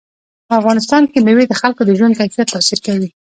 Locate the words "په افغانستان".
0.47-1.03